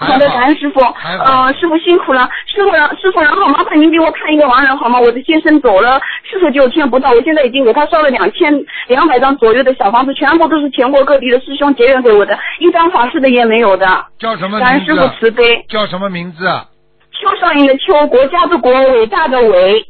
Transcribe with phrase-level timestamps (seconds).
[0.00, 0.80] 好的，感恩师傅。
[0.80, 4.98] 嗯呃，师傅辛苦了，师傅师傅然后麻烦您给我看一个亡人好吗？
[4.98, 6.00] 我的先生走了
[6.30, 8.52] 四十九天不到，我现在已经给他烧了两千
[8.88, 14.06] 两百张左右的小房子，全部都是全国各地的师兄结缘给我的，一张法师的也没有的。
[14.18, 15.06] 叫什么感恩师傅？
[15.18, 15.64] 慈悲。
[15.68, 16.66] 叫什么名字啊？
[17.12, 19.86] 邱少云的邱，国家的国，伟大的伟。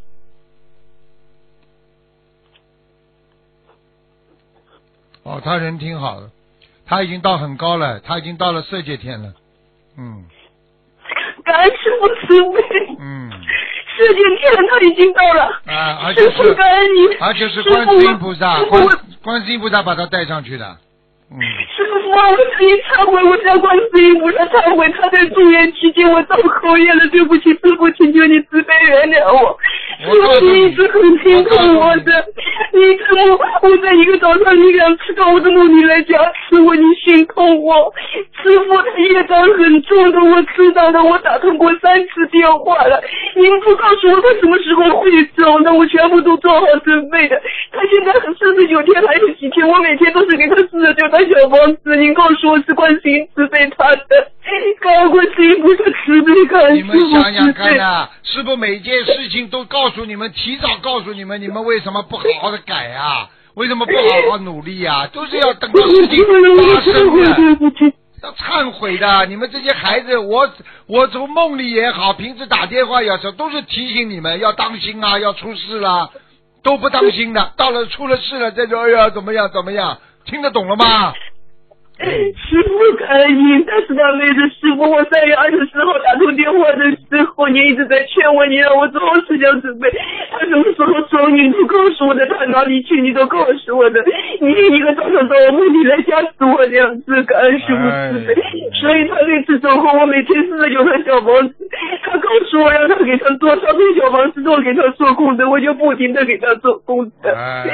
[5.23, 6.31] 哦，他人挺好的，
[6.85, 9.35] 他已经到很高了，他已经到了色界天了。
[9.98, 10.25] 嗯
[11.44, 12.62] 感恩师傅慈悲。
[13.00, 13.31] 嗯，
[13.96, 15.43] 世界天他已经到了。
[15.67, 17.14] 啊，而且是感恩你。
[17.21, 18.86] 而且是观世音菩萨，观
[19.22, 20.76] 观世音菩萨把他带上去的。
[21.32, 29.59] 嗯，师傅，我向你忏悔，我向观世音菩萨忏悔，他在住院期间我造口业了，对不起，师傅，请求你慈悲原谅我。
[30.07, 32.25] 我师傅，一直很心疼我的，
[32.72, 37.92] 你一直我我在一个早上你两次到我的梦里来讲，师傅，你心痛我。
[38.42, 43.03] 师傅，他业障很重的，我知道的，我打通过三次电话了，
[43.37, 47.41] 您不告诉我他什么时候会走，那我全部都做好准备的。
[47.73, 54.31] 他现在四十九天还有几天，我每天都是给他四十九套小房子，您告诉我是关心慈悲他的，
[54.81, 57.78] 高观世音菩萨慈悲感你们师傅想想慈悲。
[58.31, 63.28] 看呐、师傅每件事情都告诉你们，提早告诉你们，你们为什么不好好的改啊？
[63.55, 67.92] 为什么不好好努力啊、都是要等到事情发生的。
[68.22, 70.48] 要忏悔的，你们这些孩子，我
[70.87, 76.11] 我从梦里也好，平时打电话也好，都是提醒你们要当心啊，要出事啦，
[76.62, 81.15] 都不当心的，到了出了事了再说，哎呀怎么样怎么样，听得懂了吗？
[82.01, 89.91] 师傅感恩您，但是大妹子师傅，我三月二十四号打通电话的时候，您一直在劝我，你让我做好思想准备。
[90.31, 94.03] 他什么时候走，你都告诉我的，他哪里去，你都告诉我的。
[94.41, 98.34] 你一个早上到我梦里来吓死我两次，感恩师傅慈悲。
[98.81, 101.55] 所以他那次走后，我每天四十九他小房子，
[102.03, 107.31] 他告诉我让他给他做，他那小房子，都给他做功德，我就不停的给他做功德。
[107.31, 107.66] 哎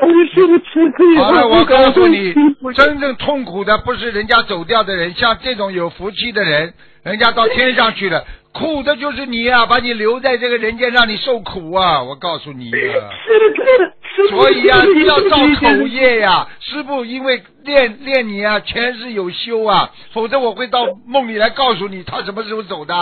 [0.00, 1.16] 感恩师傅慈悲。
[1.20, 2.32] 好了，我告诉你，
[2.74, 6.72] 真正痛苦的不是人家走掉的人，像这种有福气的人，
[7.04, 12.02] 人家到天上去了，苦的就是你啊，把你留在这个人间让你受苦啊！
[12.02, 12.72] 我告诉你啊。
[13.26, 13.92] 是的，
[14.28, 22.94] 所以呀、要造口业呀、 师傅因为练练你啊，前世有修啊，否则我会到梦里来告诉你他什么时候走的，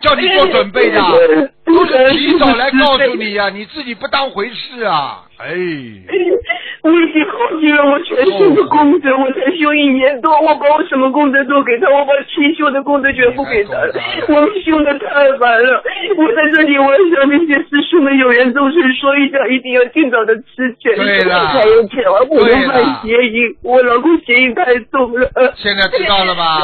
[0.00, 1.00] 叫你做准备的，
[1.66, 5.50] 都是提早来告诉你呀、你自己不当回事啊，哎，
[6.86, 13.92] 我已经耗尽了我全身的功德，我才修一年多，我把我什么功德都给他，我把七修的功德全部给他了，
[14.28, 15.82] 我们修的太晚了。
[16.16, 25.28] 我在这里，我要向那些师兄们有缘众生说一下，一定要尽早的吃全对了还有千万不能犯邪淫，我老公邪淫太重了。
[25.56, 26.60] 现在知道了吧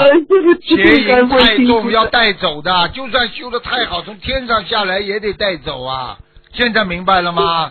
[0.60, 2.18] 邪淫太重要带。
[2.18, 6.18] 带走的，就算修的太好，从天上下来也得带走啊。
[6.52, 7.70] 现在明白了吗？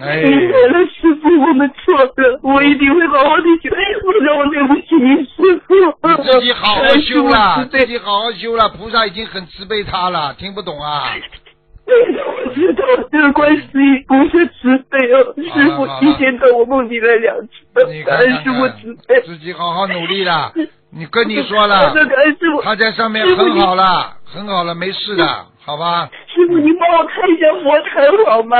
[0.00, 3.68] 哎，明白了，师傅，我们错了，我一定会好好的修，
[4.02, 5.74] 不然我对不起您，师傅。
[6.08, 11.04] 你自己好好修了，自己好好修了，菩萨已经很慈悲他了，听不懂啊？
[11.84, 11.94] 对，
[12.24, 17.50] 我知道这个观世音菩萨慈悲哦，师傅好了提前到我梦里来两次，
[17.92, 19.20] 你感恩师傅慈悲，。
[19.26, 20.52] 自己好好努力了。
[20.92, 21.94] 你跟你说好了。
[22.62, 25.26] 他在上面很好了，很好了，没事的，
[25.64, 26.08] 好吧？
[26.34, 28.56] 师傅，您帮我看一下佛台好吗？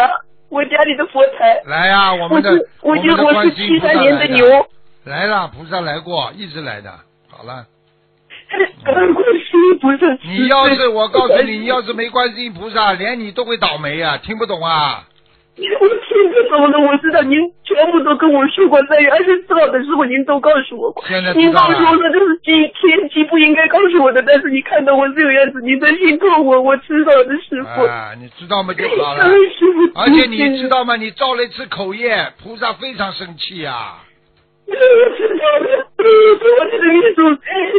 [0.50, 1.62] 我家里的佛台。
[1.64, 2.50] 来呀、我我们的
[2.82, 4.66] 我就我是七三年的来牛，
[5.04, 6.92] 来了，菩萨来过，一直来的。
[7.30, 7.64] 好了，
[8.84, 10.12] 感恩观世音菩萨。
[10.24, 14.18] 你要是我告诉你，你要是没观世音菩萨，连你都会倒霉啊！
[14.18, 15.06] 听不懂啊？
[15.80, 21.04] 我听得懂了，我知道您全部都跟我说过，在二十四号的时候您都告诉我过。
[21.06, 27.82] 现在您告诉我说这是天天机不应该告诉我的，但是你看到我这个样子，你在心痛我，我知道的师傅。
[27.82, 30.96] 啊，你知道吗就好了师傅，而且你知道吗？
[30.96, 34.04] 你造了一次口业，菩萨非常生气啊！
[34.66, 34.74] 我
[35.16, 36.04] 知道的，呃，
[36.58, 37.28] 我这个秘书，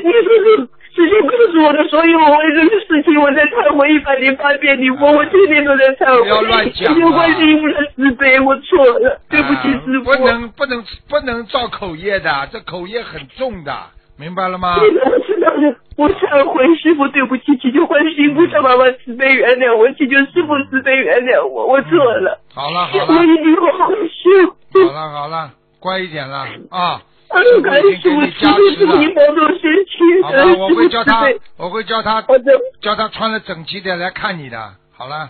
[0.03, 6.22] 秘书是师兄告诉我的，所以我为这个事情我在忏悔一百零八遍你佛，我天天都在忏悔。
[6.22, 10.05] 不要乱讲啊师兄观世音菩萨慈悲，我错了，对不起啊师傅。
[10.05, 13.73] 不能不能不能造口业的，这口业很重的，
[14.17, 14.76] 明白了吗？
[14.79, 22.40] 我知道的，我忏悔，师傅对不起，祈求观世音菩萨妈妈慈悲原谅我，祈求师傅慈悲原谅我，我错了。
[22.53, 24.84] 好了好了我一定好好修。
[24.85, 27.02] 好了好了，乖一点了啊！
[27.33, 31.25] 哎呦，感恩师傅慈悲，师傅您保重身体，好吧，我会叫他。，
[31.57, 32.22] 我会叫他
[32.81, 34.57] 叫他穿的整齐点来看你的。
[34.91, 35.29] 好了，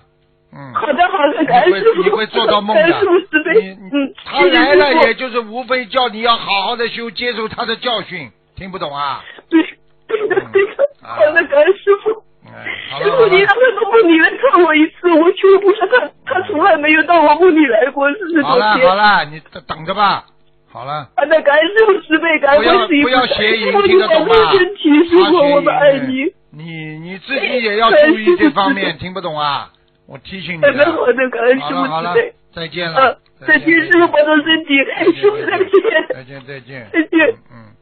[0.52, 0.74] 嗯。
[0.74, 3.44] 好的，好的，感你会恩师傅，你会做到梦感恩师傅的慈。
[3.44, 9.24] 悲你，嗯，他来了，谢谢师傅也就是无非叫你要好好的修，接受他的教训，听不懂啊？
[9.50, 9.62] 对
[10.08, 12.10] 对的对的，啊好的，的感恩师傅。
[12.10, 18.58] 师傅，了好了你让，他到梦里来看我一次，我求菩萨，他他从来没有到我梦里来过是不是好。
[18.58, 20.26] 了好了，你等等着吧。
[20.72, 26.26] 好了，啊，那感恩师傅慈悲，感恩不要不要邪淫听得懂吗师傅，我们爱你。
[26.54, 29.70] 你你自己也要注意这方面，听不懂啊？
[30.08, 30.92] 我提醒你了。
[30.94, 32.16] 好的，感恩师傅好了
[32.54, 34.76] 再见啊了。，再见，师傅保重身体，
[35.20, 35.68] 师傅再见，
[36.14, 36.90] 再见再见。
[36.92, 37.36] 再见。
[37.52, 37.76] 嗯，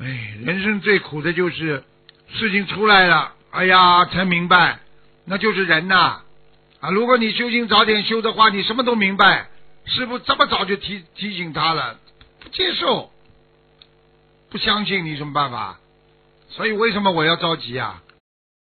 [0.00, 0.06] 哎，
[0.44, 1.82] 人生最苦的就是
[2.28, 4.78] 事情出来了，哎呀，才明白，
[5.26, 6.20] 那就是人呐。
[6.80, 9.48] 啊，如果你修行早点修的话，你什么都明白。
[9.88, 11.98] 师傅这么早就提提醒他了，
[12.40, 13.10] 不接受，
[14.50, 15.80] 不相信，你什么办法？
[16.50, 18.02] 所以为什么我要着急啊？